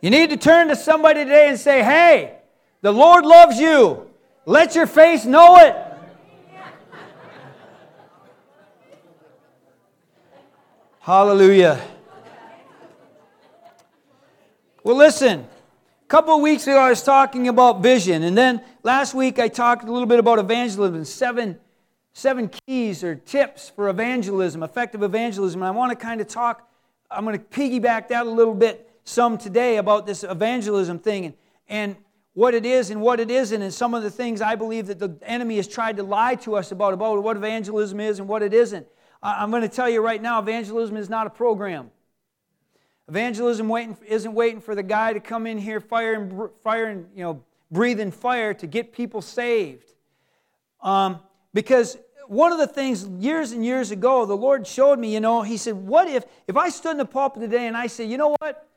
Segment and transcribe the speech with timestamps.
[0.00, 2.38] You need to turn to somebody today and say, hey,
[2.82, 4.08] the Lord loves you.
[4.44, 5.74] Let your face know it.
[11.00, 11.80] Hallelujah.
[14.82, 19.14] Well, listen, a couple of weeks ago I was talking about vision, and then last
[19.14, 21.58] week I talked a little bit about evangelism, seven,
[22.12, 25.62] seven keys or tips for evangelism, effective evangelism.
[25.62, 26.68] And I want to kind of talk,
[27.10, 31.34] I'm going to piggyback that a little bit some today about this evangelism thing and,
[31.68, 31.96] and
[32.34, 34.98] what it is and what it isn't, and some of the things I believe that
[34.98, 38.42] the enemy has tried to lie to us about, about what evangelism is and what
[38.42, 38.86] it isn't.
[39.22, 41.90] I'm going to tell you right now evangelism is not a program.
[43.08, 47.06] Evangelism waiting, isn't waiting for the guy to come in here, fire and, fire and
[47.14, 49.86] you know, breathing fire to get people saved.
[50.82, 51.20] Um,
[51.54, 51.96] because
[52.26, 55.56] one of the things years and years ago, the Lord showed me, you know, He
[55.56, 58.36] said, What if, if I stood in the pulpit today and I said, you know
[58.40, 58.68] what?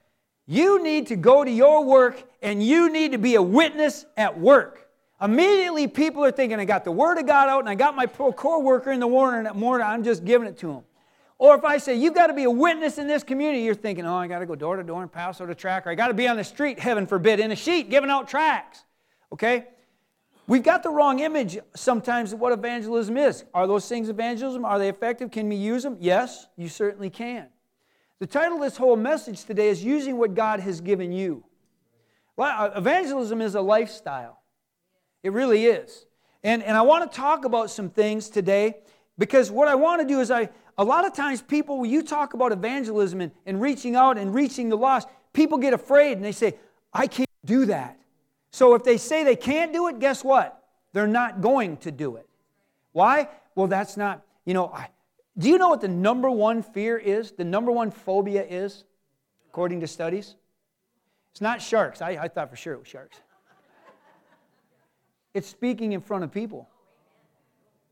[0.52, 4.40] You need to go to your work and you need to be a witness at
[4.40, 4.90] work.
[5.22, 8.08] Immediately, people are thinking, I got the Word of God out and I got my
[8.08, 9.46] core worker in the morning,
[9.84, 10.84] I'm just giving it to him.
[11.38, 14.08] Or if I say, you've got to be a witness in this community, you're thinking,
[14.08, 15.96] oh, I got to go door to door and pass out a track, or I
[15.96, 18.86] got to be on the street, heaven forbid, in a sheet giving out tracts.
[19.32, 19.68] Okay?
[20.48, 23.46] We've got the wrong image sometimes of what evangelism is.
[23.54, 24.66] Are those things evangelism?
[24.66, 25.30] Are they effective?
[25.30, 25.98] Can we use them?
[26.00, 27.50] Yes, you certainly can.
[28.20, 31.46] The title of this whole message today is Using What God Has Given You.
[32.36, 34.42] Well, uh, evangelism is a lifestyle.
[35.24, 36.06] It really is.
[36.44, 38.76] And, and I want to talk about some things today
[39.18, 42.04] because what I want to do is I a lot of times people when you
[42.04, 46.24] talk about evangelism and, and reaching out and reaching the lost, people get afraid and
[46.24, 46.56] they say,
[46.94, 47.98] I can't do that.
[48.52, 50.62] So if they say they can't do it, guess what?
[50.92, 52.28] They're not going to do it.
[52.92, 53.30] Why?
[53.56, 54.90] Well, that's not, you know, I,
[55.38, 57.32] do you know what the number one fear is?
[57.32, 58.84] The number one phobia is,
[59.50, 60.36] according to studies?
[61.32, 62.02] It's not sharks.
[62.02, 63.18] I, I thought for sure it was sharks.
[65.34, 66.68] It's speaking in front of people.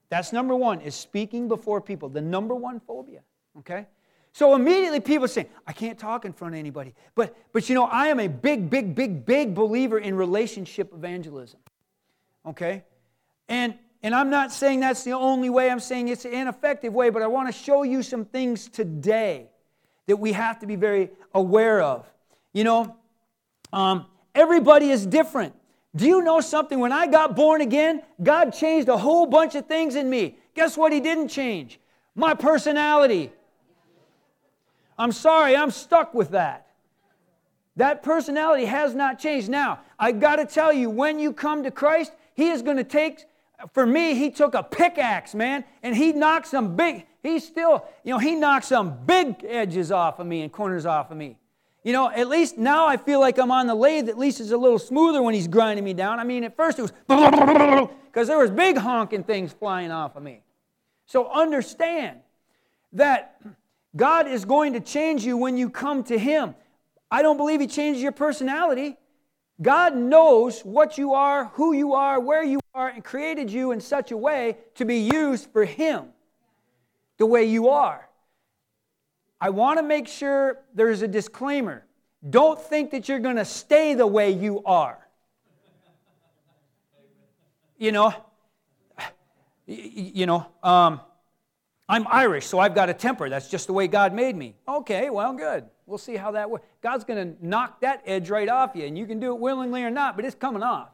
[0.09, 2.09] That's number one, is speaking before people.
[2.09, 3.21] The number one phobia.
[3.59, 3.85] Okay?
[4.33, 6.93] So immediately people say, I can't talk in front of anybody.
[7.15, 11.59] But, but you know, I am a big, big, big, big believer in relationship evangelism.
[12.45, 12.83] Okay?
[13.49, 17.09] And, and I'm not saying that's the only way, I'm saying it's an ineffective way,
[17.09, 19.49] but I want to show you some things today
[20.05, 22.09] that we have to be very aware of.
[22.53, 22.95] You know,
[23.73, 25.53] um, everybody is different.
[25.95, 26.79] Do you know something?
[26.79, 30.37] When I got born again, God changed a whole bunch of things in me.
[30.53, 31.79] Guess what He didn't change?
[32.15, 33.31] My personality.
[34.97, 36.67] I'm sorry, I'm stuck with that.
[37.75, 39.49] That personality has not changed.
[39.49, 42.83] Now, I got to tell you, when you come to Christ, He is going to
[42.83, 43.25] take,
[43.73, 48.13] for me, He took a pickaxe, man, and He knocked some big, He still, you
[48.13, 51.37] know, He knocked some big edges off of me and corners off of me.
[51.83, 54.09] You know, at least now I feel like I'm on the lathe.
[54.09, 56.19] At least it's a little smoother when he's grinding me down.
[56.19, 56.91] I mean, at first it was
[58.05, 60.41] because there was big honking things flying off of me.
[61.05, 62.19] So understand
[62.91, 63.39] that
[63.95, 66.55] God is going to change you when you come to Him.
[67.09, 68.97] I don't believe He changes your personality.
[69.61, 73.79] God knows what you are, who you are, where you are, and created you in
[73.79, 76.05] such a way to be used for Him
[77.17, 78.07] the way you are.
[79.41, 81.85] I want to make sure there's a disclaimer.
[82.27, 84.99] Don't think that you're going to stay the way you are.
[87.77, 88.13] You know,
[89.67, 90.99] you know, um,
[91.89, 93.29] I'm Irish, so I've got a temper.
[93.29, 94.55] That's just the way God made me.
[94.67, 95.65] Okay, well, good.
[95.87, 96.65] We'll see how that works.
[96.81, 99.83] God's going to knock that edge right off you, and you can do it willingly
[99.83, 100.89] or not, but it's coming off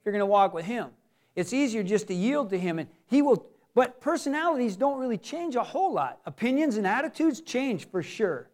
[0.00, 0.90] if you're going to walk with Him.
[1.34, 5.54] It's easier just to yield to Him, and He will but personalities don't really change
[5.54, 6.18] a whole lot.
[6.24, 8.48] Opinions and attitudes change for sure.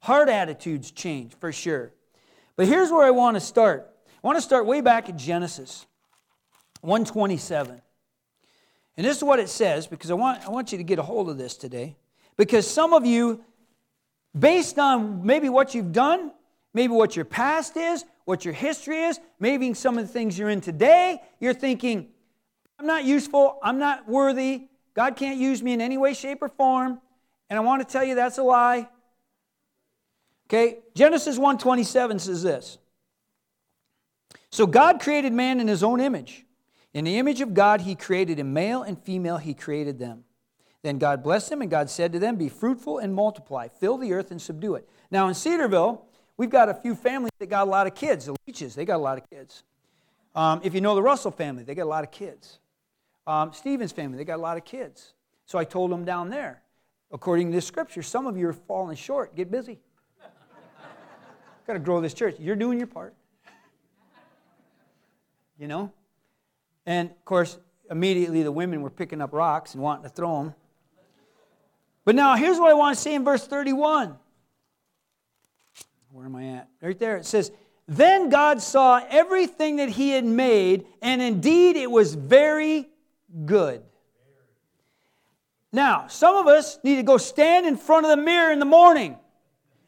[0.00, 1.92] Heart attitudes change for sure.
[2.56, 3.94] But here's where I want to start.
[4.06, 5.84] I want to start way back at Genesis
[6.80, 7.82] 127.
[8.96, 11.02] And this is what it says because I want, I want you to get a
[11.02, 11.96] hold of this today.
[12.38, 13.44] Because some of you,
[14.38, 16.32] based on maybe what you've done,
[16.72, 20.50] maybe what your past is, what your history is, maybe some of the things you're
[20.50, 22.08] in today, you're thinking,
[22.78, 23.58] I'm not useful.
[23.62, 24.68] I'm not worthy.
[24.94, 27.00] God can't use me in any way, shape, or form.
[27.48, 28.88] And I want to tell you that's a lie.
[30.46, 32.78] Okay, Genesis 1:27 says this.
[34.50, 36.44] So God created man in his own image.
[36.92, 40.24] In the image of God, he created him, male and female, he created them.
[40.84, 44.12] Then God blessed them, and God said to them, Be fruitful and multiply, fill the
[44.12, 44.86] earth and subdue it.
[45.10, 46.04] Now in Cedarville,
[46.36, 48.26] we've got a few families that got a lot of kids.
[48.26, 49.62] The Leaches, they got a lot of kids.
[50.34, 52.58] Um, if you know the Russell family, they got a lot of kids.
[53.26, 55.14] Um, Stephen's family, they got a lot of kids.
[55.46, 56.60] So I told them down there,
[57.10, 59.34] according to the scripture, some of you are falling short.
[59.34, 59.80] Get busy.
[61.66, 62.36] Got to grow this church.
[62.38, 63.14] You're doing your part.
[65.58, 65.92] You know?
[66.84, 67.58] And of course,
[67.90, 70.54] immediately the women were picking up rocks and wanting to throw them.
[72.04, 74.16] But now here's what I want to see in verse 31.
[76.10, 76.68] Where am I at?
[76.80, 77.16] Right there.
[77.16, 77.50] It says,
[77.88, 82.88] Then God saw everything that he had made, and indeed it was very
[83.44, 83.82] good.
[85.72, 88.64] Now, some of us need to go stand in front of the mirror in the
[88.64, 89.16] morning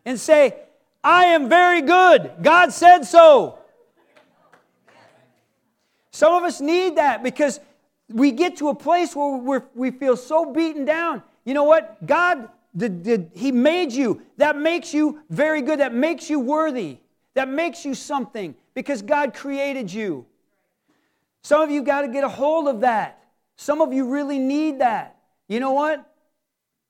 [0.05, 0.57] and say,
[1.05, 2.33] I am very good.
[2.43, 3.61] God said so.
[6.11, 7.61] Some of us need that because
[8.09, 11.23] we get to a place where we feel so beaten down.
[11.47, 12.05] You know what?
[12.05, 14.21] God, did, did, He made you.
[14.37, 15.81] That makes you very good.
[15.81, 16.99] That makes you worthy.
[17.35, 20.27] That makes you something because God created you.
[21.43, 23.23] Some of you got to get a hold of that.
[23.57, 25.17] Some of you really need that.
[25.49, 26.05] You know what?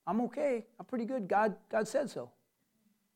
[0.06, 0.64] I'm okay.
[0.80, 1.28] I'm pretty good.
[1.28, 2.30] God, God said so.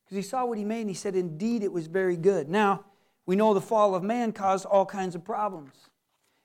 [0.05, 2.49] Because he saw what he made and he said, Indeed, it was very good.
[2.49, 2.85] Now,
[3.25, 5.73] we know the fall of man caused all kinds of problems.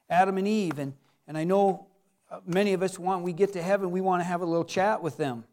[0.09, 0.93] Adam and Eve, and,
[1.27, 1.87] and I know
[2.29, 4.65] Uh, many of us want, we get to heaven, we want to have a little
[4.65, 5.43] chat with them.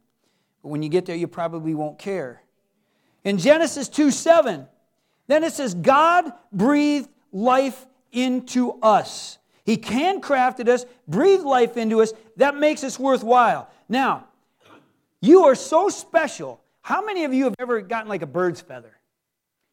[0.63, 2.43] But when you get there, you probably won't care.
[3.25, 4.67] In Genesis 2 7,
[5.27, 9.39] then it says, God breathed life into us.
[9.65, 12.13] He handcrafted us, breathed life into us.
[12.37, 13.71] That makes us worthwhile.
[13.89, 14.27] Now,
[15.21, 16.61] you are so special.
[16.81, 18.99] How many of you have ever gotten like a bird's feather?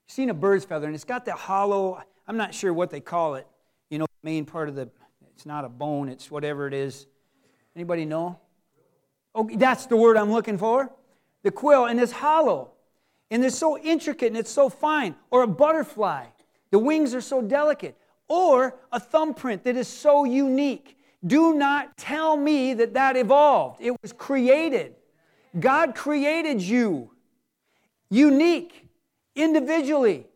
[0.07, 2.99] You've seen a bird's feather, and it's got that hollow, I'm not sure what they
[2.99, 3.47] call it.
[3.89, 4.89] You know, main part of the,
[5.39, 7.07] it's not a bone, it's whatever it is.
[7.73, 8.37] Anybody know?
[9.33, 10.91] Oh, that's the word I'm looking for.
[11.43, 12.71] The quill, and it's hollow.
[13.31, 15.15] And it's so intricate and it's so fine.
[15.31, 16.25] Or a butterfly.
[16.71, 17.97] The wings are so delicate
[18.27, 20.97] or a thumbprint that is so unique.
[21.25, 23.79] Do not tell me that that evolved.
[23.79, 24.95] It was created.
[25.57, 27.11] God created you
[28.09, 28.89] unique,
[29.37, 30.27] individually.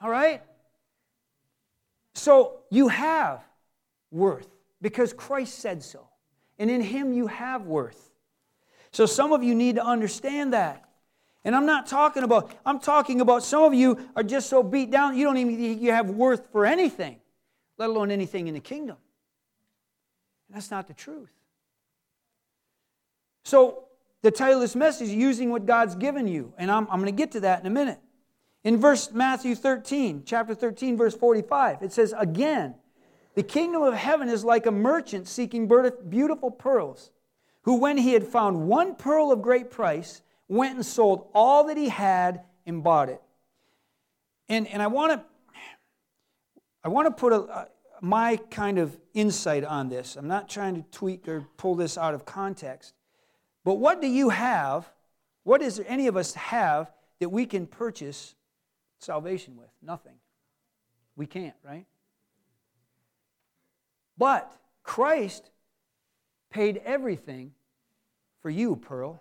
[0.00, 0.42] All right?
[2.14, 3.44] So you have
[4.12, 4.48] worth
[4.80, 6.06] because Christ said so.
[6.58, 8.12] And in Him you have worth.
[8.92, 10.84] So some of you need to understand that.
[11.44, 14.92] And I'm not talking about, I'm talking about some of you are just so beat
[14.92, 17.18] down, you don't even you have worth for anything
[17.82, 18.96] let alone anything in the kingdom.
[20.48, 21.32] And that's not the truth.
[23.44, 23.86] So,
[24.22, 26.54] the title of this message is Using What God's Given You.
[26.56, 27.98] And I'm, I'm going to get to that in a minute.
[28.62, 32.76] In verse Matthew 13, chapter 13, verse 45, it says, Again,
[33.34, 35.70] the kingdom of heaven is like a merchant seeking
[36.08, 37.10] beautiful pearls,
[37.62, 41.76] who, when he had found one pearl of great price, went and sold all that
[41.76, 43.22] he had and bought it.
[44.48, 45.24] And, and I want to
[46.84, 47.68] I want to put a,
[48.00, 50.16] my kind of insight on this.
[50.16, 52.94] I'm not trying to tweak or pull this out of context.
[53.64, 54.90] But what do you have?
[55.44, 56.90] What does any of us have
[57.20, 58.34] that we can purchase
[58.98, 59.70] salvation with?
[59.80, 60.14] Nothing.
[61.14, 61.86] We can't, right?
[64.22, 64.52] But
[64.84, 65.50] Christ
[66.48, 67.54] paid everything
[68.40, 69.20] for you, Pearl.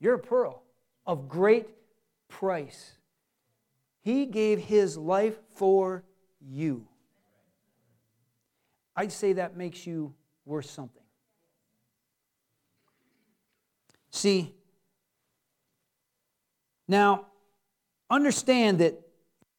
[0.00, 0.64] You're a pearl
[1.06, 1.68] of great
[2.26, 2.94] price.
[4.02, 6.02] He gave his life for
[6.40, 6.88] you.
[8.96, 10.12] I'd say that makes you
[10.44, 11.04] worth something.
[14.10, 14.56] See,
[16.88, 17.26] now
[18.10, 19.00] understand that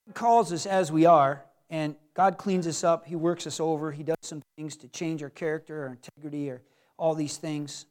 [0.08, 3.92] God calls us as we are, and God cleans us up, He works us over,
[3.92, 6.64] He does some things to change our character, our integrity, or
[6.98, 7.86] all these things.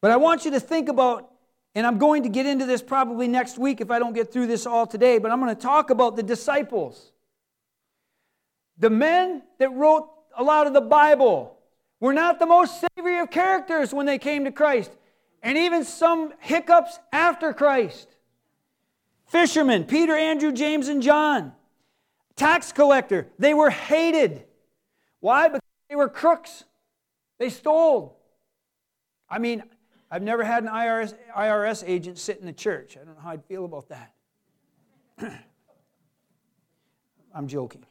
[0.00, 1.28] But I want you to think about
[1.74, 4.46] and I'm going to get into this probably next week if I don't get through
[4.46, 7.12] this all today, but I'm going to talk about the disciples.
[8.78, 11.58] The men that wrote a lot of the Bible
[11.98, 14.90] were not the most savory of characters when they came to Christ,
[15.42, 18.08] and even some hiccups after Christ.
[19.26, 21.52] Fishermen, Peter, Andrew, James, and John.
[22.36, 24.44] Tax collector, they were hated.
[25.20, 25.48] Why?
[25.48, 26.64] Because they were crooks.
[27.38, 28.18] They stole.
[29.28, 29.62] I mean,
[30.10, 32.96] I've never had an IRS, IRS agent sit in the church.
[32.96, 34.14] I don't know how I'd feel about that.
[37.34, 37.84] I'm joking.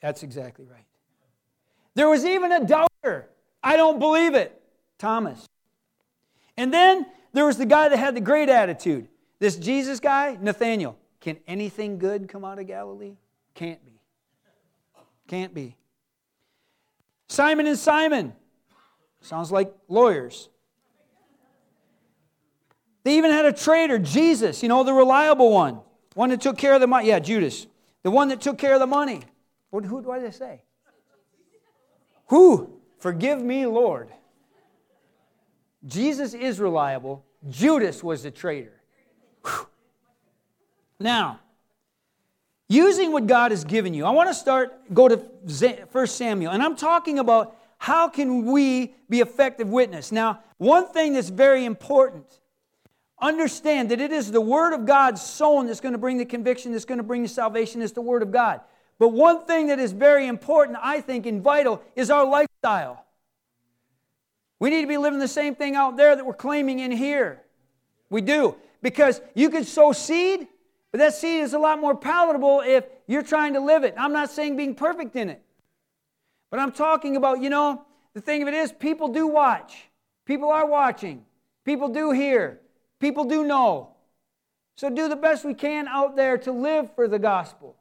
[0.00, 0.84] That's exactly right.
[1.94, 3.30] There was even a doubter.
[3.62, 4.60] I don't believe it.
[4.98, 5.46] Thomas.
[6.56, 9.08] And then there was the guy that had the great attitude.
[9.38, 10.97] This Jesus guy, Nathaniel.
[11.20, 13.16] Can anything good come out of Galilee?
[13.54, 14.00] Can't be.
[15.26, 15.76] Can't be.
[17.28, 18.32] Simon and Simon.
[19.20, 20.48] Sounds like lawyers.
[23.04, 25.80] They even had a traitor, Jesus, you know, the reliable one.
[26.14, 27.08] One that took care of the money.
[27.08, 27.66] Yeah, Judas.
[28.02, 29.22] The one that took care of the money.
[29.70, 30.62] What, who, what did they say?
[32.26, 32.80] Who?
[32.98, 34.08] Forgive me, Lord.
[35.86, 37.24] Jesus is reliable.
[37.48, 38.80] Judas was a traitor.
[39.44, 39.66] Whew.
[41.00, 41.40] Now,
[42.68, 46.62] using what God has given you, I want to start, go to 1 Samuel, and
[46.62, 50.10] I'm talking about how can we be effective witness.
[50.10, 52.26] Now, one thing that's very important
[53.20, 56.72] understand that it is the Word of God sown that's going to bring the conviction,
[56.72, 58.60] that's going to bring the salvation, is the Word of God.
[58.98, 63.04] But one thing that is very important, I think, and vital is our lifestyle.
[64.60, 67.42] We need to be living the same thing out there that we're claiming in here.
[68.10, 68.56] We do.
[68.82, 70.48] Because you could sow seed,
[70.90, 73.94] but that seed is a lot more palatable if you're trying to live it.
[73.98, 75.42] I'm not saying being perfect in it.
[76.50, 79.88] But I'm talking about, you know, the thing of it is, people do watch.
[80.24, 81.24] People are watching.
[81.64, 82.60] People do hear.
[83.00, 83.90] People do know.
[84.76, 87.76] So do the best we can out there to live for the gospel.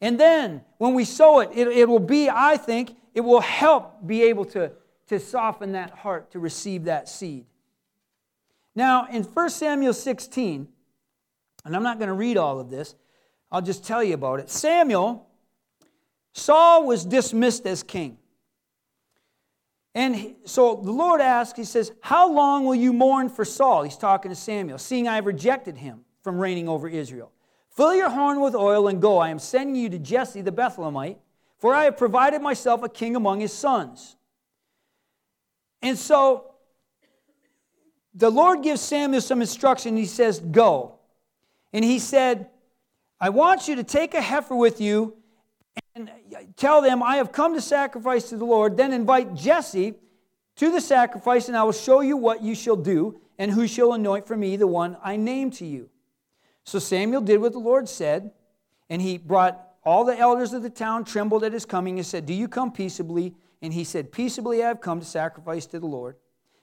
[0.00, 4.06] And then when we sow it, it, it will be, I think, it will help
[4.06, 4.70] be able to,
[5.08, 7.44] to soften that heart to receive that seed.
[8.74, 10.68] Now, in 1 Samuel 16,
[11.64, 12.94] and I'm not going to read all of this,
[13.50, 14.50] I'll just tell you about it.
[14.50, 15.26] Samuel,
[16.32, 18.18] Saul was dismissed as king.
[19.94, 23.82] And so the Lord asks, He says, How long will you mourn for Saul?
[23.82, 27.32] He's talking to Samuel, seeing I have rejected him from reigning over Israel.
[27.70, 29.18] Fill your horn with oil and go.
[29.18, 31.18] I am sending you to Jesse the Bethlehemite,
[31.58, 34.16] for I have provided myself a king among his sons.
[35.80, 36.54] And so
[38.14, 39.96] the Lord gives Samuel some instruction.
[39.96, 40.97] He says, Go.
[41.72, 42.48] And he said,
[43.20, 45.16] I want you to take a heifer with you
[45.94, 46.10] and
[46.56, 48.76] tell them, I have come to sacrifice to the Lord.
[48.76, 49.94] Then invite Jesse
[50.56, 53.92] to the sacrifice, and I will show you what you shall do and who shall
[53.92, 55.90] anoint for me the one I name to you.
[56.64, 58.32] So Samuel did what the Lord said,
[58.90, 62.26] and he brought all the elders of the town trembled at his coming and said,
[62.26, 63.34] Do you come peaceably?
[63.62, 66.16] And he said, Peaceably I have come to sacrifice to the Lord.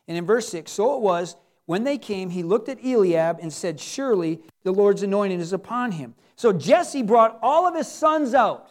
[0.08, 1.36] And in verse 6, so it was,
[1.66, 5.94] when they came, he looked at Eliab and said, Surely the Lord's anointing is upon
[5.94, 6.16] him.
[6.36, 8.70] So Jesse brought all of his sons out.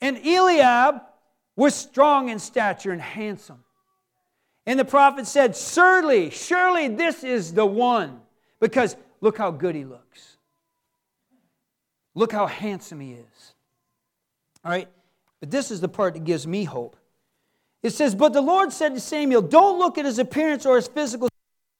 [0.00, 1.02] And Eliab
[1.56, 3.64] was strong in stature and handsome.
[4.66, 8.20] And the prophet said, Surely, surely this is the one,
[8.60, 10.36] because Look how good he looks.
[12.14, 13.54] Look how handsome he is.
[14.64, 14.88] All right?
[15.40, 16.96] But this is the part that gives me hope.
[17.82, 20.88] It says, But the Lord said to Samuel, Don't look at his appearance or his
[20.88, 21.28] physical,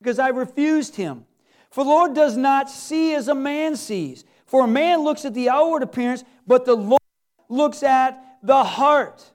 [0.00, 1.25] because I refused him.
[1.71, 4.25] For the Lord does not see as a man sees.
[4.47, 7.00] For a man looks at the outward appearance, but the Lord
[7.49, 9.30] looks at the heart.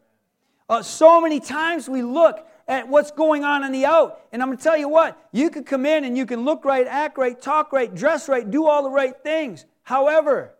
[0.67, 4.21] Uh, so many times we look at what's going on in the out.
[4.31, 6.65] And I'm going to tell you what, you can come in and you can look
[6.65, 9.65] right, act right, talk right, dress right, do all the right things.
[9.83, 10.55] However,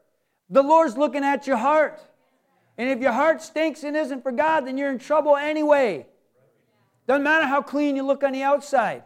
[0.49, 1.99] the Lord's looking at your heart.
[2.77, 6.05] And if your heart stinks and isn't for God, then you're in trouble anyway.
[7.07, 9.03] Doesn't matter how clean you look on the outside.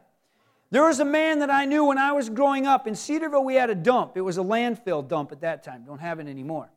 [0.72, 2.86] There was a man that I knew when I was growing up.
[2.86, 4.16] In Cedarville, we had a dump.
[4.16, 5.84] It was a landfill dump at that time.
[5.86, 6.70] Don't have it anymore.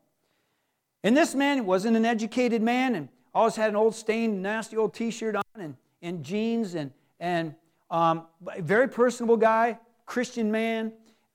[1.04, 4.94] And this man wasn't an educated man and always had an old stained, nasty old
[4.94, 5.42] t shirt on.
[5.56, 7.54] And in jeans and, and
[7.90, 8.26] um,
[8.58, 10.92] very personable guy, Christian man.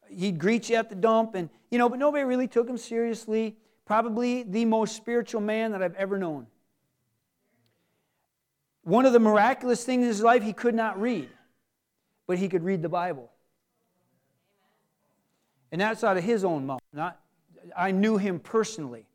[0.09, 3.57] He'd greet you at the dump, and you know, but nobody really took him seriously.
[3.85, 6.47] Probably the most spiritual man that I've ever known.
[8.83, 11.29] One of the miraculous things in his life, he could not read,
[12.27, 13.31] but he could read the Bible.
[15.72, 16.81] And that's out of his own mouth.
[16.93, 17.19] Not,
[17.75, 19.05] I knew him personally.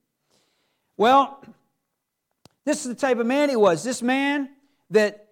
[0.96, 1.42] Well,
[2.64, 3.84] this is the type of man he was.
[3.84, 4.50] This man
[4.90, 5.28] that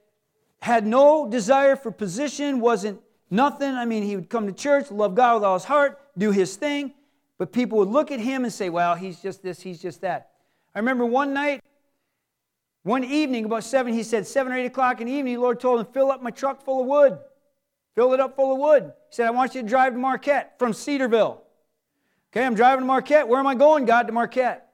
[0.61, 3.75] had no desire for position, wasn't nothing.
[3.75, 6.57] I mean, he would come to church, love God with all his heart, do his
[6.57, 6.93] thing,
[7.39, 10.33] but people would look at him and say, well, he's just this, he's just that.
[10.75, 11.63] I remember one night,
[12.83, 15.61] one evening, about seven, he said, seven or eight o'clock in the evening, the Lord
[15.61, 17.19] told him, fill up my truck full of wood.
[18.01, 18.85] Fill it up full of wood.
[18.85, 21.43] He said, I want you to drive to Marquette from Cedarville.
[22.33, 23.29] Okay, I'm driving to Marquette.
[23.29, 24.07] Where am I going, God?
[24.07, 24.71] To Marquette.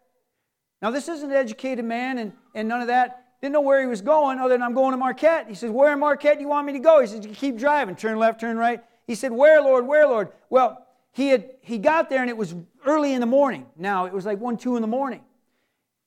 [0.80, 3.24] Now, this isn't an educated man and, and none of that.
[3.42, 5.46] Didn't know where he was going other than I'm going to Marquette.
[5.48, 7.00] He says, Where in Marquette do you want me to go?
[7.00, 8.80] He says, You keep driving, turn left, turn right.
[9.08, 10.28] He said, Where, Lord, where, Lord?
[10.48, 12.54] Well, he had he got there and it was
[12.84, 13.66] early in the morning.
[13.76, 15.22] Now it was like one, two in the morning.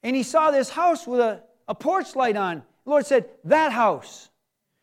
[0.04, 2.64] And he saw this house with a, a porch light on.
[2.86, 4.30] The Lord said, That house.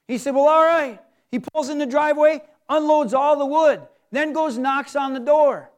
[0.06, 1.00] He said, Well, all right.
[1.30, 5.70] He pulls in the driveway, unloads all the wood, then goes knocks on the door.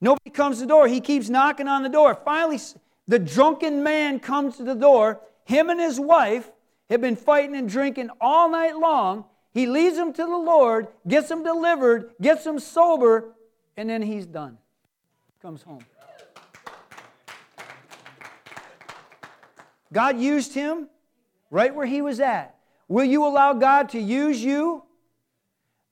[0.00, 0.88] Nobody comes to the door.
[0.88, 2.14] He keeps knocking on the door.
[2.14, 2.60] Finally,
[3.08, 6.50] the drunken man comes to the door him and his wife
[6.90, 9.24] have been fighting and drinking all night long.
[9.54, 13.32] He leads them to the Lord, gets them delivered, gets them sober,
[13.76, 14.58] and then he's done.
[15.40, 15.84] Comes home.
[19.92, 20.88] God used him
[21.50, 22.55] right where he was at.
[22.88, 24.82] Will you allow God to use you?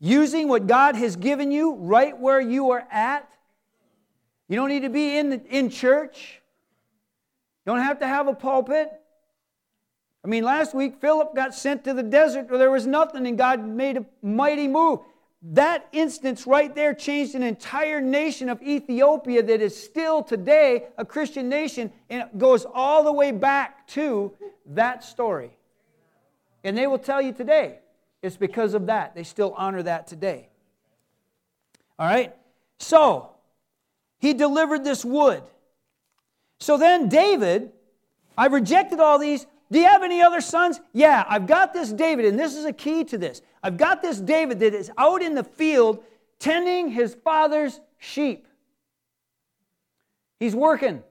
[0.00, 3.28] Using what God has given you right where you are at?
[4.48, 6.40] You don't need to be in, the, in church.
[7.64, 8.90] You don't have to have a pulpit.
[10.22, 13.36] I mean, last week, Philip got sent to the desert where there was nothing, and
[13.36, 15.00] God made a mighty move.
[15.42, 21.04] That instance right there changed an entire nation of Ethiopia that is still today a
[21.04, 24.32] Christian nation, and it goes all the way back to
[24.66, 25.50] that story.
[26.64, 27.78] And they will tell you today
[28.22, 29.14] it's because of that.
[29.14, 30.48] They still honor that today.
[31.98, 32.34] All right?
[32.78, 33.30] So,
[34.18, 35.42] he delivered this wood.
[36.58, 37.70] So then, David,
[38.38, 39.46] I rejected all these.
[39.70, 40.80] Do you have any other sons?
[40.92, 43.42] Yeah, I've got this David, and this is a key to this.
[43.62, 46.02] I've got this David that is out in the field
[46.38, 48.46] tending his father's sheep.
[50.40, 51.02] He's working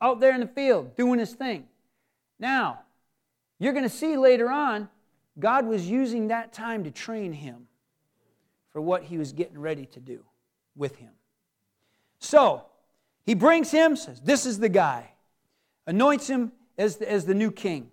[0.00, 1.66] out there in the field, doing his thing.
[2.38, 2.80] Now,
[3.58, 4.88] you're going to see later on,
[5.38, 7.66] God was using that time to train him
[8.72, 10.24] for what he was getting ready to do
[10.76, 11.12] with him.
[12.18, 12.64] So,
[13.24, 15.10] he brings him, says, This is the guy,
[15.86, 17.90] anoints him as the, as the new king.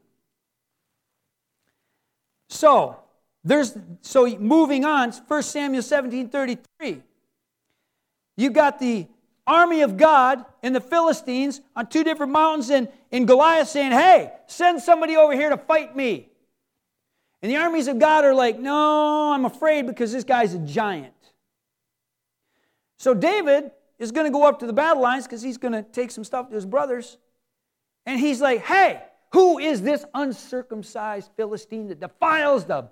[2.49, 2.97] So,
[3.43, 7.01] there's so moving on, 1 Samuel 17 33.
[8.37, 9.07] You got the
[9.47, 14.31] army of God and the Philistines on two different mountains, and, and Goliath saying, Hey,
[14.47, 16.30] send somebody over here to fight me.
[17.41, 21.13] And the armies of God are like, No, I'm afraid because this guy's a giant.
[22.97, 25.83] So David is going to go up to the battle lines because he's going to
[25.83, 27.17] take some stuff to his brothers.
[28.05, 32.89] And he's like, Hey, who is this uncircumcised Philistine that defiles the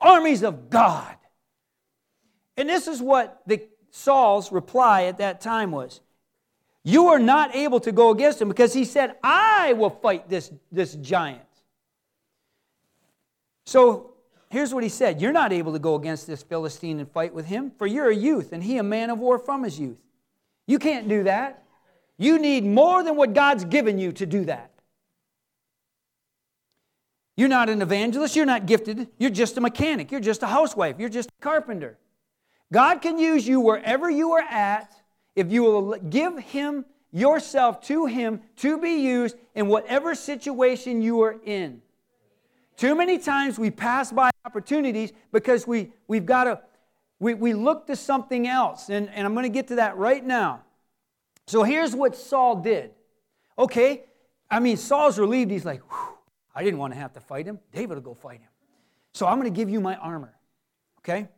[0.00, 1.14] armies of God?
[2.56, 6.00] And this is what the Saul's reply at that time was
[6.82, 10.50] You are not able to go against him because he said, I will fight this,
[10.72, 11.42] this giant.
[13.68, 14.14] So
[14.48, 17.44] here's what he said You're not able to go against this Philistine and fight with
[17.44, 19.98] him, for you're a youth, and he a man of war from his youth.
[20.66, 21.64] You can't do that.
[22.16, 24.70] You need more than what God's given you to do that.
[27.36, 28.34] You're not an evangelist.
[28.34, 29.06] You're not gifted.
[29.18, 30.10] You're just a mechanic.
[30.10, 30.96] You're just a housewife.
[30.98, 31.98] You're just a carpenter.
[32.72, 34.90] God can use you wherever you are at
[35.36, 41.20] if you will give Him yourself to Him to be used in whatever situation you
[41.20, 41.82] are in.
[42.78, 46.60] Too many times we pass by opportunities because we, we've got to,
[47.18, 48.88] we, we look to something else.
[48.88, 50.62] And, and I'm going to get to that right now.
[51.48, 52.92] So here's what Saul did.
[53.58, 54.04] Okay,
[54.48, 55.50] I mean, Saul's relieved.
[55.50, 55.82] He's like,
[56.54, 57.58] I didn't want to have to fight him.
[57.72, 58.48] David will go fight him.
[59.12, 60.36] So I'm going to give you my armor.
[61.00, 61.28] Okay?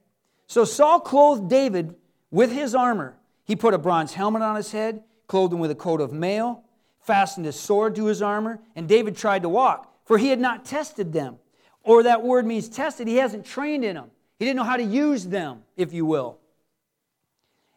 [0.47, 1.95] So Saul clothed David
[2.31, 3.17] with his armor.
[3.45, 6.65] He put a bronze helmet on his head, clothed him with a coat of mail,
[7.01, 10.65] fastened his sword to his armor, and David tried to walk, for he had not
[10.65, 11.39] tested them.
[11.85, 14.11] Or that word means tested, he hasn't trained in them.
[14.41, 16.41] He didn't know how to use them, if you will.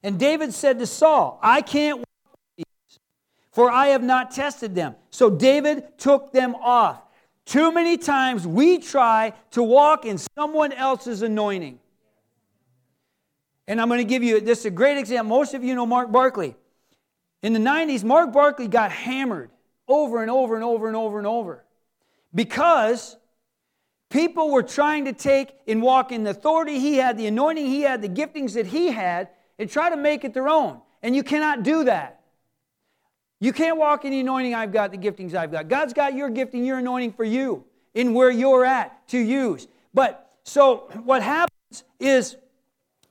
[0.01, 2.65] And David said to Saul, I can't walk these,
[3.51, 4.95] for I have not tested them.
[5.11, 7.03] So David took them off.
[7.45, 11.77] Too many times we try to walk in someone else's anointing.
[13.67, 15.37] And I'm going to give you this is a great example.
[15.37, 16.55] Most of you know Mark Barclay.
[17.43, 19.51] In the 90s, Mark Barclay got hammered
[19.87, 21.63] over and over and over and over and over
[22.33, 23.17] because
[24.09, 27.81] people were trying to take and walk in the authority he had, the anointing he
[27.81, 30.79] had, the giftings that he had, and try to make it their own.
[31.01, 32.21] And you cannot do that.
[33.39, 35.67] You can't walk in the anointing I've got, the giftings I've got.
[35.67, 39.67] God's got your gifting, your anointing for you in where you're at to use.
[39.93, 42.37] But so what happens is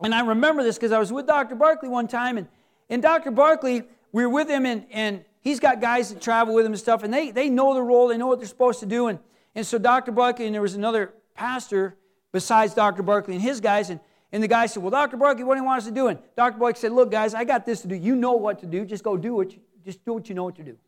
[0.02, 1.54] and I remember this because I was with Dr.
[1.54, 2.48] Barclay one time, and,
[2.90, 3.30] and Dr.
[3.30, 6.80] Barclay, we were with him, and, and he's got guys that travel with him and
[6.80, 9.08] stuff, and they, they know the role, they know what they're supposed to do.
[9.08, 9.18] And,
[9.54, 10.10] and so Dr.
[10.10, 11.96] Barclay, and there was another pastor
[12.32, 13.02] besides Dr.
[13.02, 14.00] Barclay and his guys, and,
[14.32, 15.18] and the guy said, Well, Dr.
[15.18, 16.08] Barclay, what do you want us to do?
[16.08, 16.58] And Dr.
[16.58, 17.94] Barclay said, Look, guys, I got this to do.
[17.94, 18.84] You know what to do.
[18.86, 19.58] Just go do it.
[19.84, 20.78] Just do what you know what to do.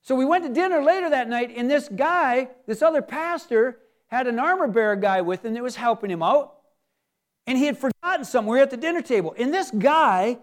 [0.00, 4.26] So we went to dinner later that night, and this guy, this other pastor, had
[4.26, 6.54] an armor bearer guy with him that was helping him out
[7.48, 10.36] and he had forgotten were at the dinner table, and this guy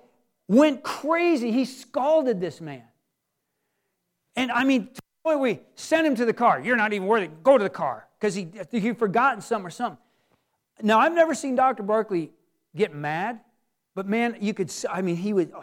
[0.48, 1.52] went crazy.
[1.52, 2.82] He scalded this man.
[4.36, 4.90] And I mean,
[5.24, 6.60] we sent him to the car.
[6.60, 7.28] You're not even worthy.
[7.44, 10.02] Go to the car because he he'd forgotten some or something.
[10.82, 11.84] Now I've never seen Dr.
[11.84, 12.32] Barclay
[12.76, 13.40] get mad,
[13.96, 14.72] but man, you could.
[14.90, 15.52] I mean, he would.
[15.52, 15.62] Uh,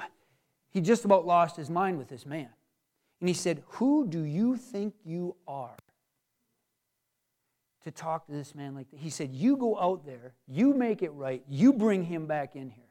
[0.70, 2.48] he just about lost his mind with this man,
[3.20, 5.76] and he said, "Who do you think you are?"
[7.84, 9.00] to talk to this man like that.
[9.00, 12.70] He said, You go out there, you make it right, you bring him back in
[12.70, 12.84] here.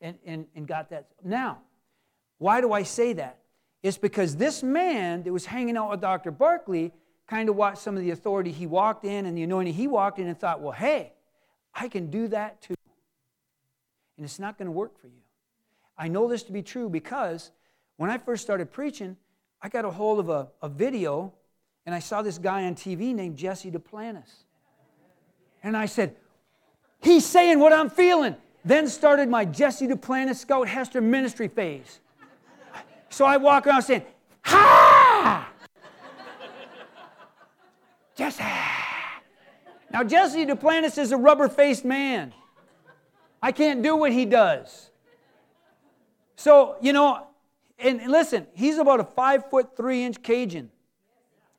[0.00, 1.08] And, and, and got that.
[1.24, 1.58] Now,
[2.38, 3.38] why do I say that?
[3.86, 6.32] It's because this man that was hanging out with Dr.
[6.32, 6.90] Barclay
[7.28, 10.18] kind of watched some of the authority he walked in and the anointing he walked
[10.18, 11.12] in and thought, well, hey,
[11.72, 12.74] I can do that too.
[14.16, 15.22] And it's not going to work for you.
[15.96, 17.52] I know this to be true because
[17.96, 19.16] when I first started preaching,
[19.62, 21.32] I got a hold of a, a video
[21.86, 24.32] and I saw this guy on TV named Jesse Duplantis.
[25.62, 26.16] And I said,
[26.98, 28.34] He's saying what I'm feeling.
[28.64, 32.00] Then started my Jesse Duplantis Scout Hester ministry phase.
[33.10, 34.02] So I walk around saying,
[34.44, 35.48] Ha!
[38.14, 38.44] Jesse.
[39.92, 42.32] Now, Jesse Duplantis is a rubber faced man.
[43.42, 44.90] I can't do what he does.
[46.36, 47.26] So, you know,
[47.78, 50.70] and listen, he's about a five foot three inch Cajun.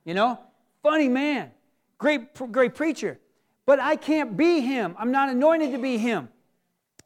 [0.03, 0.39] You know,
[0.81, 1.51] funny man,
[1.97, 3.19] great, great preacher.
[3.65, 4.95] But I can't be him.
[4.97, 6.29] I'm not anointed to be him.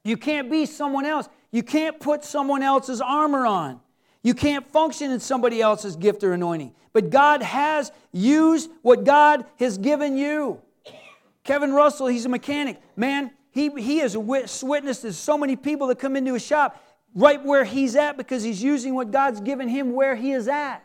[0.03, 1.27] You can't be someone else.
[1.51, 3.79] You can't put someone else's armor on.
[4.23, 6.73] You can't function in somebody else's gift or anointing.
[6.93, 10.61] But God has used what God has given you.
[11.43, 12.79] Kevin Russell, he's a mechanic.
[12.95, 16.81] Man, he, he has witnessed to so many people that come into his shop
[17.15, 20.83] right where he's at because he's using what God's given him where he is at.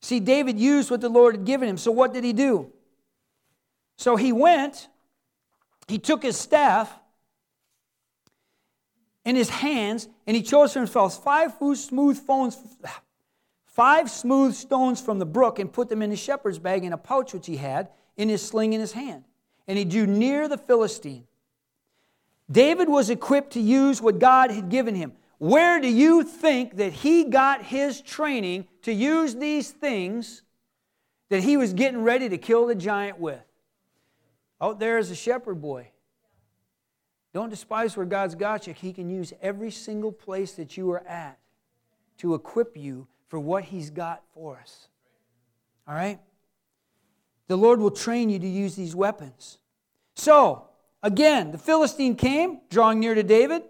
[0.00, 1.78] See, David used what the Lord had given him.
[1.78, 2.70] So, what did he do?
[3.96, 4.88] So, he went,
[5.88, 6.92] he took his staff
[9.24, 12.58] in his hands, and he chose for himself five smooth stones,
[13.66, 16.98] five smooth stones from the brook, and put them in his shepherd's bag in a
[16.98, 19.24] pouch which he had in his sling in his hand.
[19.66, 21.26] And he drew near the Philistine.
[22.50, 25.12] David was equipped to use what God had given him.
[25.38, 30.42] Where do you think that he got his training to use these things
[31.30, 33.42] that he was getting ready to kill the giant with?
[34.60, 35.88] Oh, Out there is a shepherd boy.
[37.34, 38.72] Don't despise where God's got you.
[38.72, 41.36] He can use every single place that you are at
[42.18, 44.86] to equip you for what He's got for us.
[45.88, 46.20] All right?
[47.48, 49.58] The Lord will train you to use these weapons.
[50.14, 50.68] So,
[51.02, 53.62] again, the Philistine came, drawing near to David,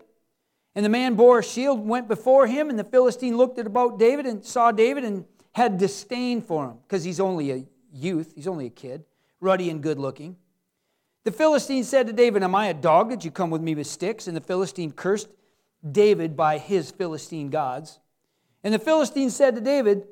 [0.75, 3.99] and the man bore a shield, went before him, and the Philistine looked at about
[3.99, 8.47] David and saw David and had disdain for him because he's only a youth, he's
[8.47, 9.05] only a kid,
[9.41, 10.37] ruddy and good looking.
[11.25, 13.87] The Philistine said to David, Am I a dog that you come with me with
[13.87, 14.29] sticks?
[14.29, 15.29] And the Philistine cursed
[15.91, 17.99] David by his Philistine gods.
[18.63, 20.07] And the Philistine said to David,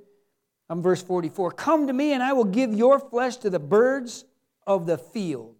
[0.68, 4.24] I'm verse 44 Come to me, and I will give your flesh to the birds
[4.66, 5.56] of the field.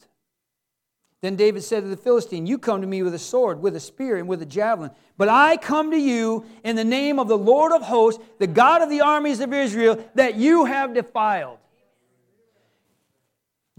[1.20, 3.80] Then David said to the Philistine, You come to me with a sword, with a
[3.80, 4.90] spear, and with a javelin.
[5.16, 8.82] But I come to you in the name of the Lord of hosts, the God
[8.82, 11.58] of the armies of Israel, that you have defiled.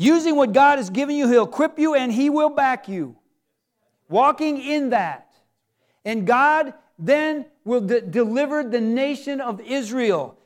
[0.04, 3.16] Using what God has given you, He'll equip you and He will back you.
[4.10, 5.32] Walking in that.
[6.04, 10.38] And God then will de- deliver the nation of Israel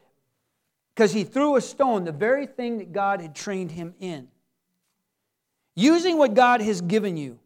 [0.94, 4.28] because he threw a stone, the very thing that God had trained him in.
[5.76, 7.40] Using what God has given you.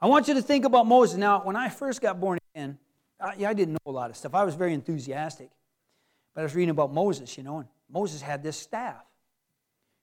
[0.00, 1.16] I want you to think about Moses.
[1.16, 2.78] Now, when I first got born again,
[3.20, 4.34] I, I didn't know a lot of stuff.
[4.34, 5.50] I was very enthusiastic.
[6.34, 9.04] But I was reading about Moses, you know, and Moses had this staff.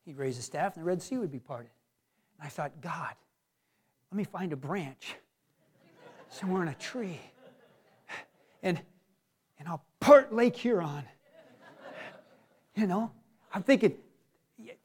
[0.06, 1.72] He'd raise a staff and the Red Sea would be parted.
[2.40, 3.14] And I thought, God,
[4.12, 5.16] let me find a branch
[6.30, 7.20] somewhere in a tree.
[8.64, 8.80] And,
[9.60, 11.04] and I'll part Lake Huron.
[12.76, 13.12] You know,
[13.54, 13.96] I'm thinking,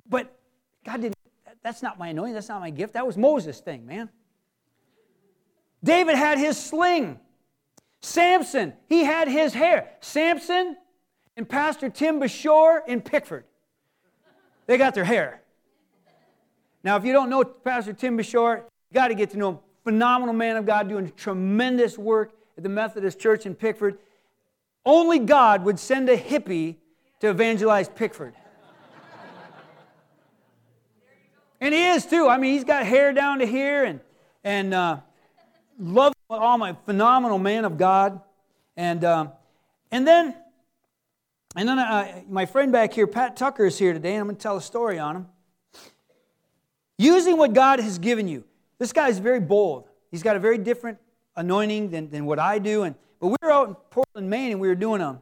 [0.08, 0.36] but
[0.84, 1.16] God didn't,
[1.62, 2.94] that's not my anointing, that's not my gift.
[2.94, 4.10] That was Moses' thing, man.
[5.82, 7.20] David had his sling.
[8.00, 9.90] Samson, he had his hair.
[10.00, 10.76] Samson
[11.36, 13.44] and Pastor Tim Bashore in Pickford.
[14.66, 15.42] They got their hair.
[16.82, 19.58] Now, if you don't know Pastor Tim Bashore, you got to get to know him.
[19.84, 23.98] Phenomenal man of God doing tremendous work at the Methodist Church in Pickford.
[24.84, 26.76] Only God would send a hippie
[27.20, 28.34] to evangelize Pickford.
[31.60, 32.28] and he is too.
[32.28, 34.00] I mean, he's got hair down to here and,
[34.44, 35.00] and uh,
[35.78, 38.20] love all my phenomenal man of God.
[38.76, 39.28] And, uh,
[39.90, 40.36] and then
[41.56, 44.36] and then uh, my friend back here, Pat Tucker, is here today, and I'm going
[44.36, 45.26] to tell a story on him.
[46.98, 48.44] Using what God has given you.
[48.78, 49.88] This guy is very bold.
[50.10, 50.98] He's got a very different
[51.34, 52.82] anointing than, than what I do.
[52.82, 55.20] And, but we were out in Portland, Maine, and we were doing a,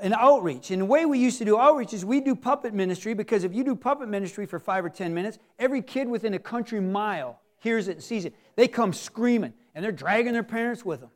[0.00, 0.70] an outreach.
[0.70, 3.54] And the way we used to do outreach is we do puppet ministry because if
[3.54, 7.40] you do puppet ministry for five or ten minutes, every kid within a country mile
[7.58, 8.34] hears it and sees it.
[8.56, 11.10] They come screaming, and they're dragging their parents with them.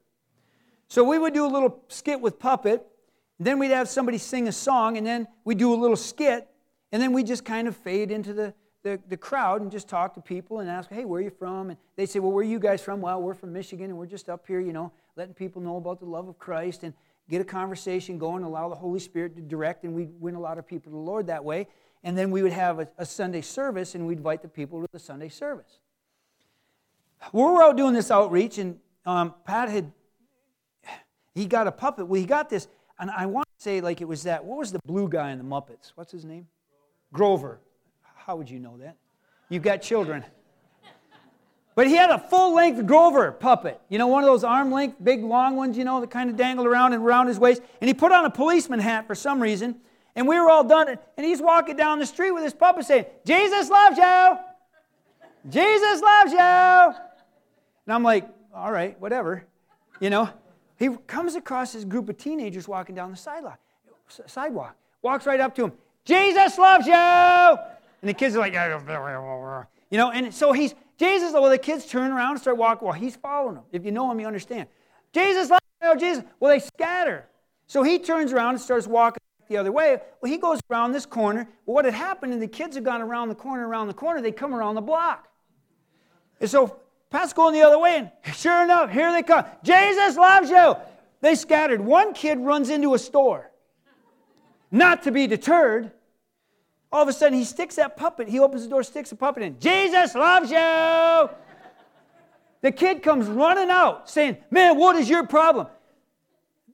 [0.89, 2.87] So we would do a little skit with puppet,
[3.47, 6.49] then we'd have somebody sing a song, and then we'd do a little skit,
[6.91, 10.15] and then we just kind of fade into the, the, the, crowd and just talk
[10.15, 11.71] to people and ask, hey, where are you from?
[11.71, 13.01] And they'd say, well, where are you guys from?
[13.01, 16.01] Well, we're from Michigan, and we're just up here, you know, letting people know about
[16.01, 16.83] the love of Christ.
[16.83, 16.93] And,
[17.33, 20.59] get a conversation going, allow the Holy Spirit to direct, and we'd win a lot
[20.59, 21.67] of people to the Lord that way.
[22.05, 24.89] And then we would have a, a Sunday service, and we'd invite the people to
[24.93, 25.79] the Sunday service.
[27.33, 29.93] We were out doing this outreach, and um, Pat had,
[31.35, 32.07] he got a puppet.
[32.07, 32.67] Well, he got this,
[32.99, 35.39] and I want to say like it was that, what was the blue guy in
[35.39, 35.93] the Muppets?
[35.95, 36.47] What's his name?
[37.13, 37.61] Grover.
[38.15, 38.97] How would you know that?
[39.49, 40.25] You've got children.
[41.75, 43.81] But he had a full length Grover puppet.
[43.89, 46.37] You know, one of those arm length, big long ones, you know, that kind of
[46.37, 47.63] dangled around and around his waist.
[47.81, 49.77] And he put on a policeman hat for some reason.
[50.15, 50.99] And we were all done.
[51.17, 54.39] And he's walking down the street with his puppet saying, Jesus loves you.
[55.49, 56.39] Jesus loves you.
[56.39, 59.45] And I'm like, all right, whatever.
[59.99, 60.29] You know,
[60.79, 63.59] he comes across this group of teenagers walking down the sidewalk.
[65.03, 65.73] Walks right up to him.
[66.05, 66.95] Jesus loves you.
[66.95, 68.53] And the kids are like,
[69.91, 72.87] you know, and so he's Jesus, well, the kids turn around and start walking.
[72.87, 73.65] Well, he's following them.
[73.73, 74.69] If you know him, you understand.
[75.13, 75.51] Jesus,
[75.83, 76.23] oh, Jesus.
[76.39, 77.27] Well, they scatter.
[77.67, 79.99] So he turns around and starts walking the other way.
[80.21, 81.49] Well, he goes around this corner.
[81.67, 84.21] Well, what had happened, and the kids had gone around the corner, around the corner,
[84.21, 85.27] they come around the block.
[86.41, 86.77] And so
[87.13, 89.45] Pat's going the other way, and sure enough, here they come.
[89.63, 90.75] Jesus loves you.
[91.21, 91.83] They scattered.
[91.83, 93.51] One kid runs into a store.
[94.71, 95.93] Not to be deterred,
[96.91, 98.29] all of a sudden, he sticks that puppet.
[98.29, 99.61] He opens the door, sticks the puppet in.
[99.61, 101.29] Jesus loves you.
[102.63, 105.67] The kid comes running out saying, Man, what is your problem?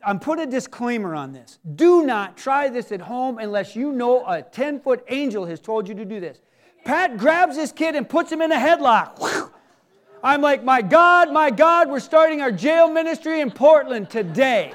[0.04, 1.58] I'm put a disclaimer on this.
[1.74, 5.88] Do not try this at home unless you know a 10 foot angel has told
[5.88, 6.40] you to do this.
[6.84, 9.47] Pat grabs this kid and puts him in a headlock.
[10.22, 14.72] I'm like, My God, my God, we're starting our jail ministry in Portland today.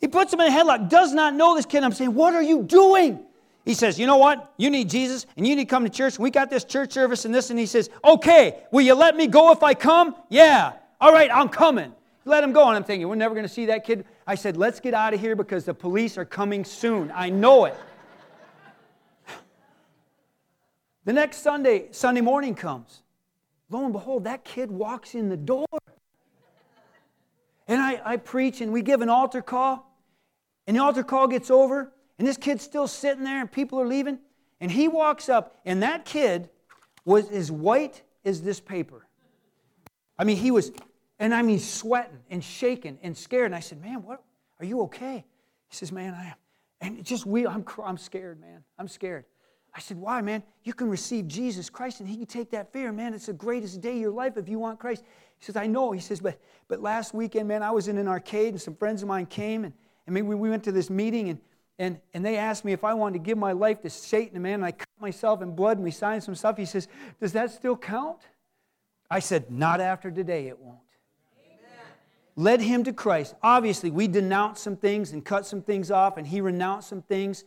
[0.00, 1.82] He puts him in a headlock, does not know this kid.
[1.82, 3.24] I'm saying, What are you doing?
[3.64, 4.52] He says, You know what?
[4.58, 6.18] You need Jesus and you need to come to church.
[6.18, 7.48] We got this church service and this.
[7.50, 10.14] And he says, Okay, will you let me go if I come?
[10.28, 10.72] Yeah.
[11.00, 11.92] All right, I'm coming.
[12.26, 12.68] Let him go.
[12.68, 14.04] And I'm thinking, We're never going to see that kid.
[14.26, 17.10] I said, Let's get out of here because the police are coming soon.
[17.14, 17.76] I know it.
[21.04, 23.02] The next Sunday, Sunday morning comes.
[23.70, 25.66] Lo and behold, that kid walks in the door.
[27.66, 29.90] And I, I preach and we give an altar call.
[30.66, 33.86] And the altar call gets over, and this kid's still sitting there, and people are
[33.86, 34.18] leaving.
[34.60, 36.48] And he walks up, and that kid
[37.04, 39.06] was as white as this paper.
[40.18, 40.72] I mean, he was,
[41.18, 43.46] and I mean, sweating and shaking and scared.
[43.46, 44.22] And I said, Man, what?
[44.58, 45.24] Are you okay?
[45.68, 46.34] He says, Man, I am.
[46.80, 48.64] And just we, I'm, I'm scared, man.
[48.78, 49.24] I'm scared.
[49.74, 50.42] I said, Why, man?
[50.62, 53.14] You can receive Jesus Christ and He can take that fear, man.
[53.14, 55.02] It's the greatest day of your life if you want Christ.
[55.38, 55.92] He says, I know.
[55.92, 59.02] He says, But, but last weekend, man, I was in an arcade and some friends
[59.02, 59.72] of mine came and
[60.06, 61.38] and maybe we went to this meeting and,
[61.78, 64.54] and, and they asked me if I wanted to give my life to Satan, man,
[64.54, 66.56] and I cut myself in blood and we signed some stuff.
[66.56, 66.88] He says,
[67.20, 68.20] Does that still count?
[69.10, 70.78] I said, Not after today, it won't.
[72.36, 73.36] Led him to Christ.
[73.42, 77.44] Obviously, we denounced some things and cut some things off, and he renounced some things.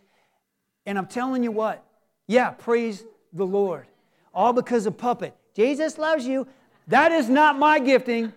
[0.86, 1.84] And I'm telling you what,
[2.28, 3.88] yeah, praise the Lord.
[4.34, 5.36] All because of puppet.
[5.56, 6.48] Jesus loves you.
[6.88, 8.34] That is not my gifting.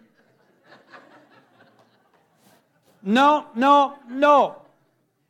[3.02, 4.62] No, no, no.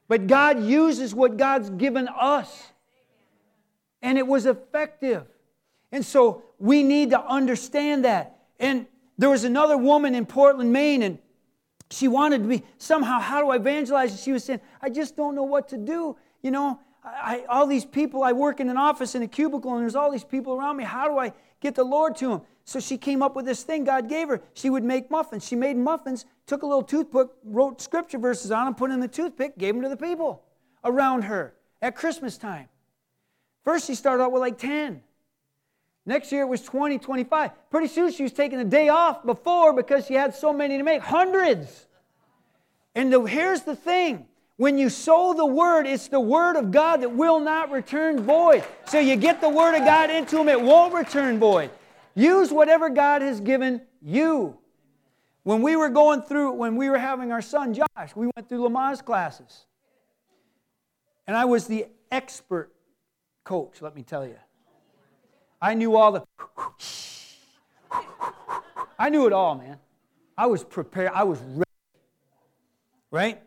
[0.09, 2.69] But God uses what God's given us.
[4.03, 5.25] And it was effective.
[5.93, 8.39] And so we need to understand that.
[8.59, 8.87] And
[9.19, 11.19] there was another woman in Portland, Maine, and
[11.91, 14.13] she wanted to be somehow, how do I evangelize?
[14.13, 16.17] And she was saying, I just don't know what to do.
[16.43, 19.83] You know, I, all these people, I work in an office in a cubicle, and
[19.83, 20.85] there's all these people around me.
[20.85, 22.43] How do I get the Lord to them?
[22.65, 24.43] So she came up with this thing God gave her.
[24.55, 25.47] She would make muffins.
[25.47, 29.09] She made muffins, took a little toothpick, wrote scripture verses on them, put in the
[29.09, 30.43] toothpick, gave them to the people
[30.85, 32.69] around her at Christmas time.
[33.65, 35.03] First, she started out with like 10.
[36.07, 37.71] Next year, it was 20, 25.
[37.71, 40.83] Pretty soon, she was taking a day off before because she had so many to
[40.83, 41.87] make hundreds.
[42.95, 44.27] And the, here's the thing
[44.61, 48.63] when you sow the word, it's the word of God that will not return void.
[48.89, 51.71] So you get the word of God into them, it won't return void.
[52.15, 54.59] Use whatever God has given you.
[55.45, 58.69] When we were going through, when we were having our son Josh, we went through
[58.69, 59.65] Lamaze classes.
[61.27, 62.71] And I was the expert
[63.45, 64.37] coach, let me tell you.
[65.59, 66.23] I knew all the.
[68.99, 69.79] I knew it all, man.
[70.37, 71.13] I was prepared.
[71.15, 71.65] I was ready.
[73.11, 73.43] Right?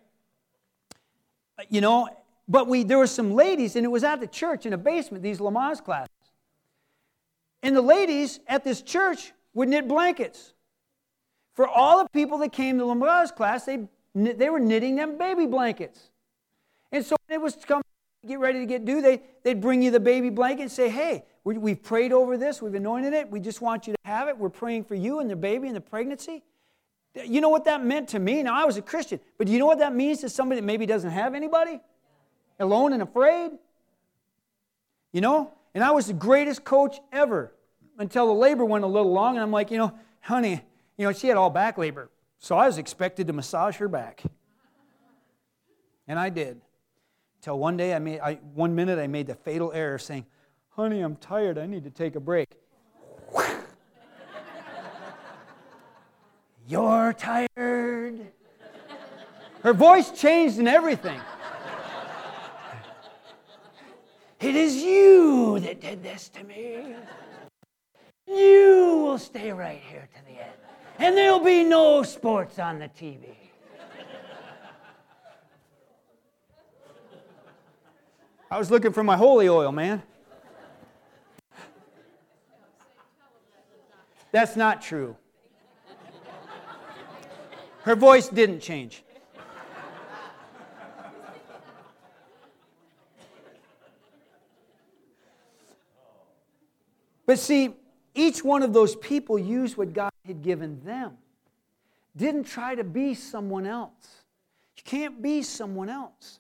[1.69, 2.09] You know,
[2.47, 5.23] but we there were some ladies, and it was at the church in a basement,
[5.23, 6.09] these Lamaze classes.
[7.61, 10.53] And the ladies at this church would knit blankets.
[11.53, 15.45] For all the people that came to Lamaze class, they, they were knitting them baby
[15.45, 16.09] blankets.
[16.91, 17.81] And so when it was to come
[18.27, 21.23] get ready to get due, they, they'd bring you the baby blanket and say, hey,
[21.43, 24.37] we have prayed over this, we've anointed it, we just want you to have it.
[24.37, 26.43] We're praying for you and the baby and the pregnancy.
[27.15, 28.41] You know what that meant to me?
[28.41, 30.65] Now, I was a Christian, but do you know what that means to somebody that
[30.65, 31.79] maybe doesn't have anybody?
[32.59, 33.51] Alone and afraid?
[35.11, 35.51] You know?
[35.75, 37.53] And I was the greatest coach ever
[37.97, 40.61] until the labor went a little long, and I'm like, you know, honey,
[40.97, 42.09] you know, she had all back labor.
[42.39, 44.23] So I was expected to massage her back.
[46.07, 46.61] And I did.
[47.39, 50.25] Until one day, I made, I, one minute, I made the fatal error saying,
[50.69, 51.57] honey, I'm tired.
[51.57, 52.49] I need to take a break.
[56.67, 58.31] You're tired.
[59.61, 61.19] Her voice changed and everything.
[64.39, 66.95] it is you that did this to me.
[68.27, 70.51] You will stay right here to the end.
[70.99, 73.35] And there'll be no sports on the TV.
[78.49, 80.03] I was looking for my holy oil, man.
[84.31, 85.15] That's not true.
[87.83, 89.03] Her voice didn't change.
[97.25, 97.75] But see,
[98.15, 101.17] each one of those people used what God had given them,
[102.15, 104.23] didn't try to be someone else.
[104.77, 106.39] You can't be someone else.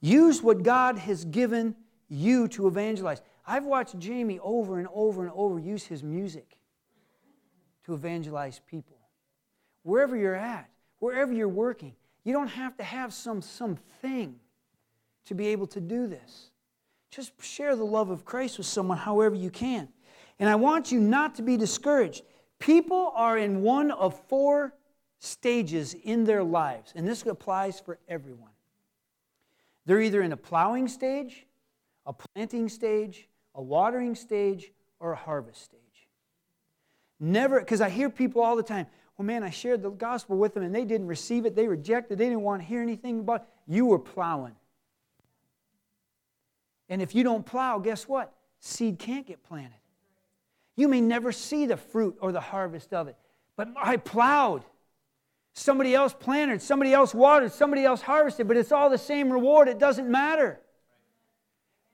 [0.00, 1.74] Use what God has given
[2.08, 3.22] you to evangelize.
[3.46, 6.58] I've watched Jamie over and over and over use his music
[7.84, 8.98] to evangelize people.
[9.82, 10.68] Wherever you're at,
[11.06, 14.34] wherever you're working, you don't have to have some something
[15.26, 16.50] to be able to do this.
[17.12, 19.88] Just share the love of Christ with someone however you can.
[20.40, 22.22] And I want you not to be discouraged.
[22.58, 24.74] People are in one of four
[25.20, 28.50] stages in their lives, and this applies for everyone.
[29.84, 31.46] They're either in a plowing stage,
[32.04, 35.80] a planting stage, a watering stage, or a harvest stage.
[37.20, 40.54] Never, because I hear people all the time, well, man, I shared the gospel with
[40.54, 41.56] them and they didn't receive it.
[41.56, 42.18] They rejected.
[42.18, 43.48] They didn't want to hear anything about it.
[43.66, 44.54] You were plowing.
[46.88, 48.32] And if you don't plow, guess what?
[48.60, 49.72] Seed can't get planted.
[50.76, 53.16] You may never see the fruit or the harvest of it.
[53.56, 54.64] But I plowed.
[55.54, 59.68] Somebody else planted, somebody else watered, somebody else harvested, but it's all the same reward.
[59.68, 60.60] It doesn't matter.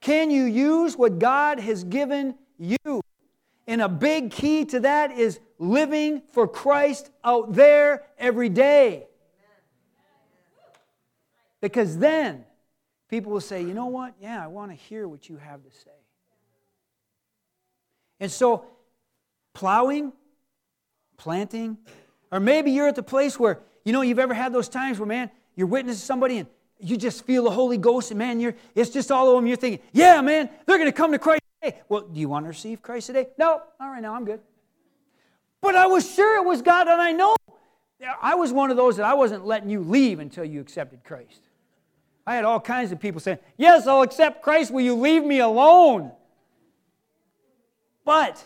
[0.00, 3.00] Can you use what God has given you?
[3.68, 9.06] And a big key to that is living for Christ out there every day.
[11.60, 12.44] Because then
[13.08, 14.14] people will say, you know what?
[14.20, 15.90] Yeah, I want to hear what you have to say.
[18.18, 18.64] And so,
[19.54, 20.12] plowing,
[21.16, 21.78] planting,
[22.32, 25.06] or maybe you're at the place where, you know, you've ever had those times where,
[25.06, 26.48] man, you're witnessing somebody and
[26.80, 29.46] you just feel the Holy Ghost, and man, you're, it's just all of them.
[29.46, 31.80] You're thinking, yeah, man, they're going to come to Christ today.
[31.88, 33.28] Well, do you want to receive Christ today?
[33.38, 33.62] No.
[33.80, 34.40] All right, now I'm good.
[35.62, 37.36] But I was sure it was God, and I know.
[38.20, 41.40] I was one of those that I wasn't letting you leave until you accepted Christ.
[42.26, 44.72] I had all kinds of people saying, Yes, I'll accept Christ.
[44.72, 46.10] Will you leave me alone?
[48.04, 48.44] But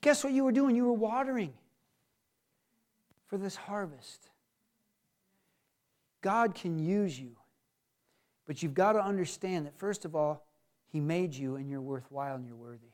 [0.00, 0.74] guess what you were doing?
[0.74, 1.52] You were watering
[3.26, 4.30] for this harvest.
[6.22, 7.36] God can use you.
[8.46, 10.46] But you've got to understand that, first of all,
[10.88, 12.91] He made you and you're worthwhile and you're worthy.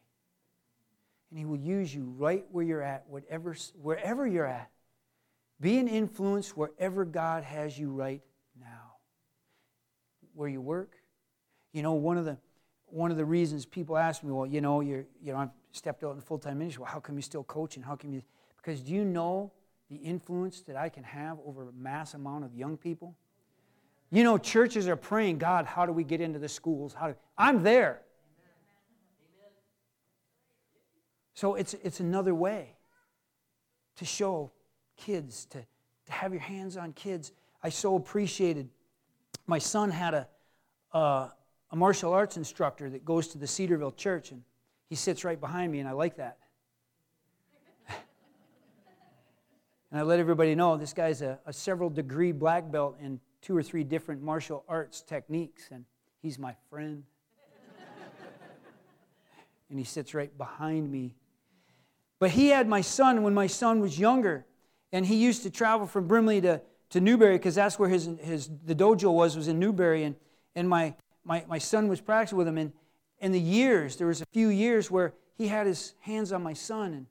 [1.30, 4.70] And He will use you right where you're at, whatever, wherever you're at.
[5.60, 8.22] Be an influence wherever God has you right
[8.60, 8.92] now.
[10.34, 10.92] Where you work.
[11.72, 12.38] You know, one of the,
[12.86, 16.04] one of the reasons people ask me, well, you know, you're, you know, I've stepped
[16.04, 16.82] out in full time ministry.
[16.82, 17.82] Well, how come you still coaching?
[17.82, 18.22] How come you?
[18.56, 19.52] Because do you know
[19.90, 23.14] the influence that I can have over a mass amount of young people?
[24.10, 26.94] You know, churches are praying, God, how do we get into the schools?
[26.94, 28.00] How do, I'm there.
[31.38, 32.74] So it's, it's another way
[33.94, 34.50] to show
[34.96, 37.30] kids, to, to have your hands on kids.
[37.62, 38.68] I so appreciated.
[39.46, 40.26] My son had a,
[40.92, 41.28] uh,
[41.70, 44.42] a martial arts instructor that goes to the Cedarville church, and
[44.88, 46.38] he sits right behind me, and I like that.
[49.92, 53.56] and I let everybody know this guy's a, a several degree black belt in two
[53.56, 55.84] or three different martial arts techniques, and
[56.20, 57.04] he's my friend.
[59.70, 61.14] and he sits right behind me.
[62.20, 64.44] But he had my son when my son was younger,
[64.92, 66.60] and he used to travel from Brimley to,
[66.90, 70.04] to Newberry because that's where his, his the dojo was, was in Newberry.
[70.04, 70.16] And,
[70.54, 70.94] and my,
[71.24, 72.58] my, my son was practicing with him.
[72.58, 72.72] And
[73.20, 76.54] in the years, there was a few years where he had his hands on my
[76.54, 77.06] son, and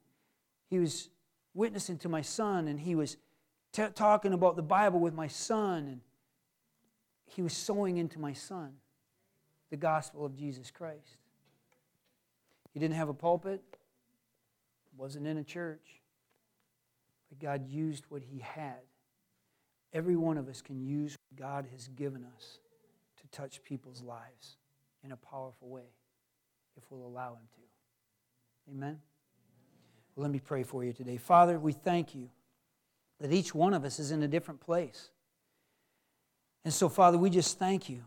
[0.70, 1.10] he was
[1.53, 3.18] witnessing to my son, and he was
[3.72, 6.01] t- talking about the Bible with my son, and
[7.26, 8.74] he was sowing into my son
[9.70, 11.18] the gospel of Jesus Christ.
[12.74, 13.64] He didn't have a pulpit,
[14.97, 16.01] wasn't in a church,
[17.29, 18.81] but God used what he had.
[19.93, 22.59] Every one of us can use what God has given us
[23.21, 24.57] to touch people's lives
[25.03, 25.93] in a powerful way
[26.75, 28.71] if we'll allow him to.
[28.71, 28.99] Amen?
[30.15, 31.17] Well, let me pray for you today.
[31.17, 32.29] Father, we thank you
[33.19, 35.09] that each one of us is in a different place.
[36.65, 38.03] And so, Father, we just thank you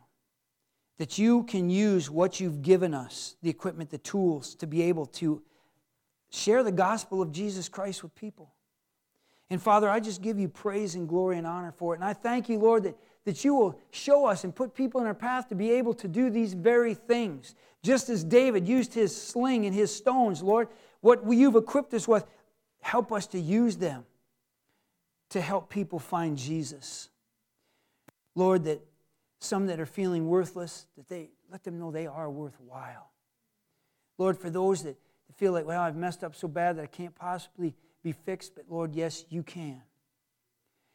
[0.99, 5.07] that you can use what you've given us the equipment, the tools to be able
[5.07, 5.43] to
[6.31, 8.53] share the gospel of Jesus Christ with people.
[9.51, 11.97] And Father, I just give you praise and glory and honor for it.
[11.97, 15.07] And I thank you, Lord, that, that you will show us and put people in
[15.09, 17.57] our path to be able to do these very things.
[17.83, 20.68] Just as David used his sling and his stones, Lord,
[21.01, 22.24] what you've equipped us with,
[22.81, 24.05] help us to use them
[25.31, 27.09] to help people find Jesus.
[28.35, 28.81] Lord, that
[29.39, 33.11] some that are feeling worthless, that they let them know they are worthwhile.
[34.18, 34.97] Lord, for those that
[35.37, 38.64] feel like, well, I've messed up so bad that I can't possibly be fixed, but
[38.68, 39.83] Lord, yes, you can.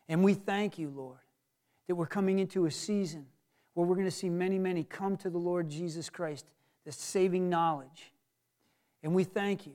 [0.07, 1.19] And we thank you, Lord,
[1.87, 3.25] that we're coming into a season
[3.73, 6.45] where we're going to see many, many come to the Lord Jesus Christ,
[6.85, 8.13] the saving knowledge.
[9.03, 9.73] And we thank you,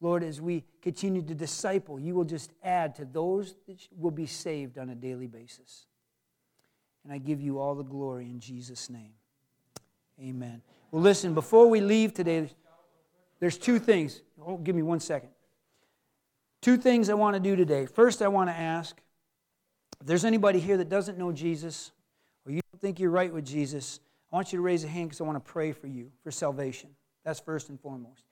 [0.00, 4.26] Lord, as we continue to disciple, you will just add to those that will be
[4.26, 5.86] saved on a daily basis.
[7.04, 9.12] And I give you all the glory in Jesus' name.
[10.20, 10.62] Amen.
[10.90, 12.48] Well, listen, before we leave today,
[13.40, 14.22] there's two things.
[14.44, 15.30] Oh, give me one second.
[16.60, 17.86] Two things I want to do today.
[17.86, 18.96] First, I want to ask
[20.00, 21.92] if there's anybody here that doesn't know Jesus
[22.46, 24.00] or you don't think you're right with Jesus,
[24.32, 26.30] I want you to raise a hand because I want to pray for you for
[26.30, 26.90] salvation.
[27.24, 28.24] That's first and foremost.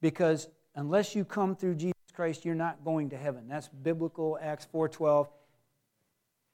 [0.00, 3.48] Because unless you come through Jesus Christ, you're not going to heaven.
[3.48, 5.28] That's biblical, Acts 4.12.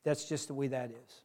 [0.05, 1.23] That's just the way that is.